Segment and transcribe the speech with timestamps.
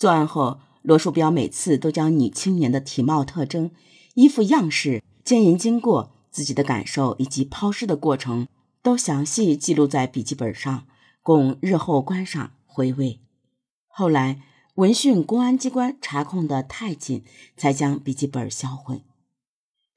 [0.00, 3.70] 作案后，罗树标每次都将女青年的体貌特征、
[4.14, 8.48] 衣服样式、奸淫经过、自己的感受以及抛尸的过程
[8.82, 10.86] 都详细记录在笔记本上，
[11.22, 13.20] 供日后观赏回味。
[13.88, 14.40] 后来，
[14.76, 17.22] 闻讯公安机关查控的太紧，
[17.58, 19.02] 才将笔记本销毁。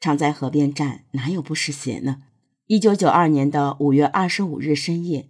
[0.02, 2.24] 常在河边站，哪有不湿鞋呢？
[2.68, 5.30] 一九九二年的五月二十五日深夜，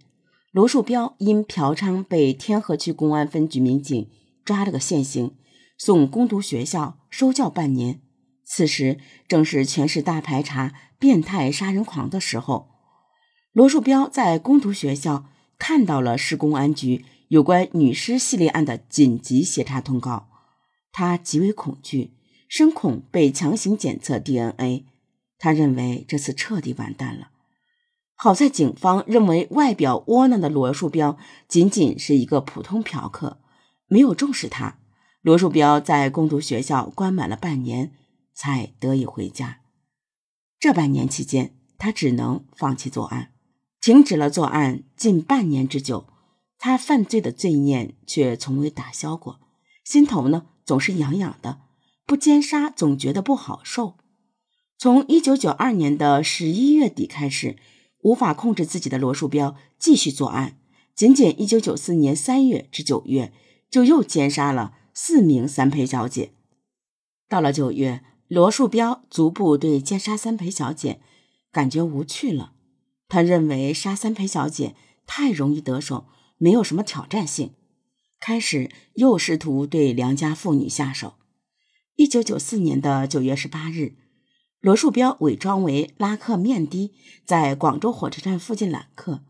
[0.50, 4.10] 罗树标因嫖娼被天河区公安分局民警
[4.44, 5.36] 抓了个现行，
[5.78, 8.00] 送攻读学校收教半年。
[8.44, 12.68] 此时正是全市大排查变态杀人狂的时候。
[13.52, 15.26] 罗树标在攻读学校
[15.58, 20.28] 看到了市公安局有关女尸系列案的紧急协查通告，
[20.92, 22.12] 他极为恐惧。
[22.46, 24.84] 深恐被强行检测 DNA，
[25.38, 27.30] 他认为这次彻底完蛋了。
[28.14, 31.18] 好在警方认为外表窝囊的罗树标
[31.48, 33.38] 仅仅是一个普通嫖客，
[33.94, 34.78] 没有重视他。
[35.22, 37.92] 罗树标在工读学校关满了半年，
[38.34, 39.60] 才得以回家。
[40.58, 43.30] 这半年期间，他只能放弃作案，
[43.80, 46.08] 停止了作案近半年之久。
[46.58, 49.38] 他犯罪的罪念却从未打消过，
[49.84, 51.60] 心头呢总是痒痒的。
[52.04, 53.94] 不奸杀总觉得不好受。
[54.76, 57.56] 从一九九二年的十一月底开始，
[58.02, 60.58] 无法控制自己的罗树标继续作案。
[60.96, 63.32] 仅仅一九九四年三月至九月，
[63.74, 66.30] 就又奸杀了四名三陪小姐。
[67.28, 71.00] 到了九月，罗树标逐步对奸杀三陪小姐
[71.50, 72.52] 感觉无趣了。
[73.08, 76.06] 他认为杀三陪小姐太容易得手，
[76.38, 77.50] 没有什么挑战性，
[78.20, 81.14] 开始又试图对良家妇女下手。
[81.96, 83.96] 一九九四年的九月十八日，
[84.60, 86.94] 罗树标伪装为拉客面的，
[87.24, 89.24] 在广州火车站附近揽客。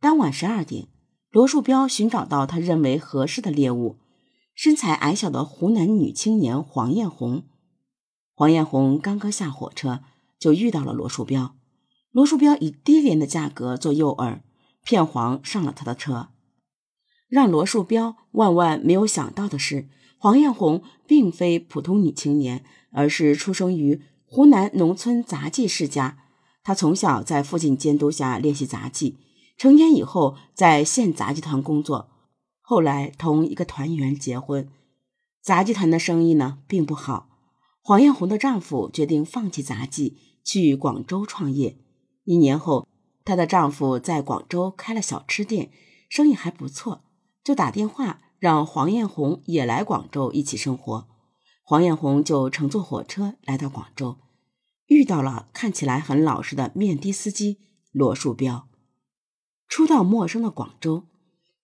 [0.00, 0.88] 当晚十二点，
[1.34, 3.96] 罗树标寻找到他认为合适的猎物——
[4.54, 7.42] 身材矮小的湖南女青年黄艳红。
[8.36, 10.04] 黄艳红刚刚下火车，
[10.38, 11.56] 就遇到了罗树标。
[12.12, 14.42] 罗树标以低廉的价格做诱饵，
[14.84, 16.28] 骗黄上了他的车。
[17.26, 19.88] 让罗树标万万没有想到的是。
[20.16, 26.16] 黄艳红并非普通女青年，而是出生于湖南农村杂技世家。
[26.62, 29.16] 她从小在父亲监督下练习杂技，
[29.56, 32.10] 成年以后在县杂技团工作，
[32.60, 34.68] 后来同一个团员结婚。
[35.42, 37.28] 杂技团的生意呢并不好，
[37.82, 41.78] 黄艳红的丈夫决定放弃杂技，去广州创业。
[42.24, 42.88] 一年后，
[43.24, 45.70] 她的丈夫在广州开了小吃店，
[46.08, 47.04] 生意还不错，
[47.42, 48.20] 就打电话。
[48.40, 51.08] 让黄艳红也来广州一起生活，
[51.62, 54.18] 黄艳红就乘坐火车来到广州，
[54.86, 57.60] 遇到了看起来很老实的面的司机
[57.90, 58.68] 罗树标。
[59.68, 61.04] 初到陌生的广州，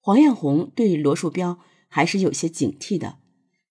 [0.00, 3.18] 黄艳红对罗树标还是有些警惕的。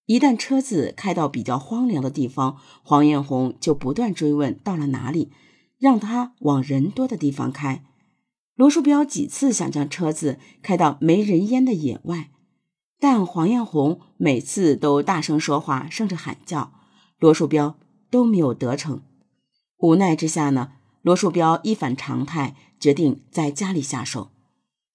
[0.06, 5.30] 一旦车子开到比较荒凉的地方，黄艳红就不断追问到了哪里，
[5.78, 7.84] 让他往人多的地方开。
[8.56, 12.30] 罗树标几次想将车子开到没人烟的野外。
[12.98, 16.72] 但黄艳红每次都大声说话，甚至喊叫，
[17.18, 17.78] 罗树标
[18.10, 19.00] 都没有得逞。
[19.78, 24.30] 无奈之下呢，罗树标一反常态，决定在家里下手。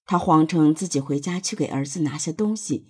[0.05, 2.85] 他谎称自己回家去给儿子拿些东西，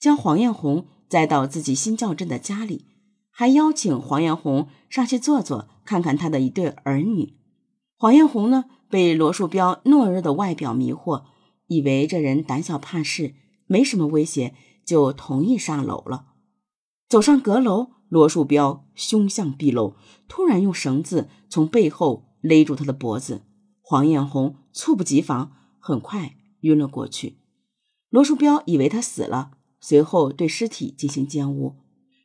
[0.00, 2.86] 将黄艳红载到自己新教镇的家里，
[3.30, 7.36] 还邀请黄艳红上去坐坐，看看他的一对儿女。
[7.96, 11.24] 黄艳红呢，被罗树标懦弱的外表迷惑，
[11.68, 13.34] 以为这人胆小怕事。
[13.70, 14.54] 没什么威胁，
[14.84, 16.28] 就同意上楼了。
[17.08, 19.94] 走上阁楼，罗树标凶相毕露，
[20.26, 23.42] 突然用绳子从背后勒住他的脖子。
[23.80, 27.38] 黄艳红猝不及防，很快晕了过去。
[28.10, 31.76] 罗树标以为他死了，随后对尸体进行奸污。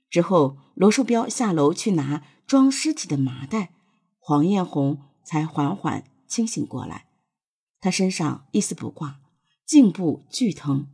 [0.10, 3.74] 之后，罗树标下楼去拿装尸体的麻袋，
[4.20, 7.08] 黄艳红才缓缓清醒过来。
[7.82, 9.20] 他身上一丝不挂，
[9.66, 10.88] 颈部剧疼。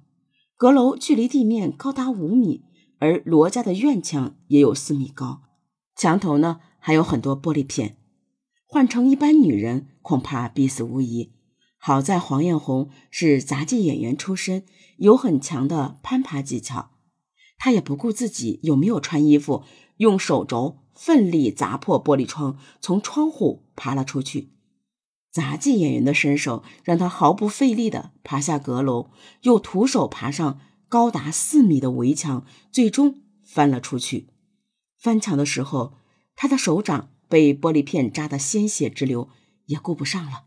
[0.56, 2.64] 阁楼距离地面高达五米，
[3.00, 5.42] 而罗家的院墙也有四米高，
[5.96, 7.98] 墙头呢还有很多玻璃片。
[8.72, 11.32] 换成一般女人，恐怕必死无疑。
[11.80, 14.64] 好在黄艳红是杂技演员出身，
[14.98, 16.92] 有很强的攀爬技巧。
[17.58, 19.64] 她也不顾自己有没有穿衣服，
[19.98, 24.52] 用手肘奋力砸破玻璃窗，从窗户爬了出去。
[25.32, 29.10] 杂技演员的身手让她毫不费力地爬下阁楼，
[29.42, 34.28] 又徒手爬上高达四米的围墙，最终翻了出去。
[35.00, 35.94] 翻墙的时候，
[36.36, 39.30] 她的手掌被玻璃片扎得鲜血直流，
[39.68, 40.46] 也顾不上了。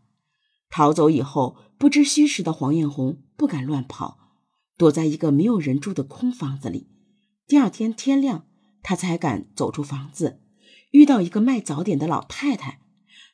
[0.69, 4.17] 逃走以后，不知虚实的黄艳红不敢乱跑，
[4.77, 6.89] 躲在一个没有人住的空房子里。
[7.47, 8.45] 第二天天亮，
[8.81, 10.41] 他才敢走出房子，
[10.91, 12.81] 遇到一个卖早点的老太太。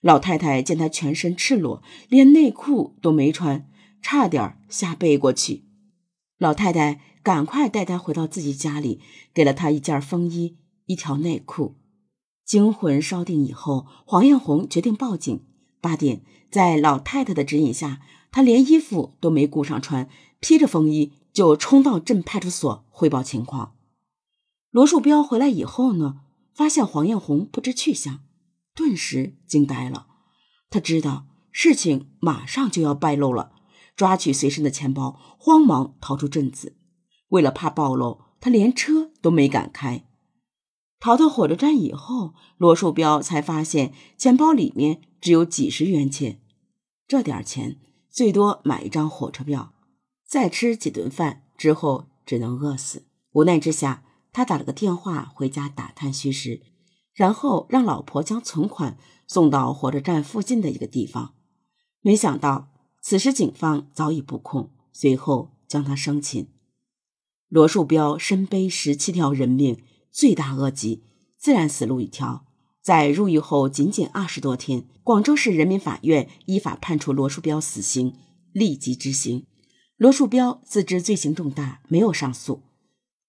[0.02, 3.70] 老太太见他全身赤裸，连内裤都没穿，
[4.02, 5.66] 差点吓背过去。
[6.38, 9.02] 老太太赶快带他回到自己家里，
[9.34, 11.79] 给了他一件风衣、一条内裤。
[12.50, 15.46] 惊魂稍定以后，黄艳红决定报警。
[15.80, 18.02] 八点，在老太太的指引下，
[18.32, 20.10] 她连衣服都没顾上穿，
[20.40, 23.76] 披着风衣就冲到镇派出所汇报情况。
[24.72, 26.22] 罗树标回来以后呢，
[26.56, 28.22] 发现黄艳红不知去向。
[28.74, 30.08] 顿时惊呆了，
[30.72, 33.52] 他知道事情马上就要败露了，
[33.96, 36.76] 抓取随身的钱包，慌忙逃出镇子。
[37.28, 40.09] 为了怕暴露，他连车都没敢开。
[41.00, 46.42] 逃到火车站以后，罗树标才发现钱包里面只有几十元钱，
[47.08, 47.80] 这点钱
[48.10, 49.74] 最多买一张火车票，
[50.28, 53.06] 再吃几顿饭之后只能饿死。
[53.32, 54.04] 无奈之下，
[54.34, 56.62] 他打了个电话回家打探虚实。
[57.14, 58.98] 然后让老婆将存款
[59.28, 61.34] 送到火车站附近的一个地方，
[62.02, 62.70] 没想到
[63.02, 66.48] 此时警方早已布控，随后将他生擒。
[67.50, 71.04] 罗树标身背十七条人命，罪大恶极，
[71.38, 72.46] 自然死路一条。
[72.82, 78.14] 在入狱后仅仅二十多天，广州市人民法院依法判处罗树标死刑，
[78.52, 79.46] 立即执行。
[79.98, 82.62] 罗树标自知罪行重大，没有上诉。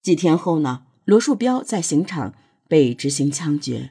[0.02, 2.34] 几天后呢，罗树标在刑场。
[2.70, 3.90] 被执行枪决。